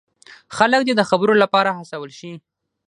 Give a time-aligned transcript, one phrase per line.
[0.55, 2.33] خلک دې د خبرو لپاره هڅول شي.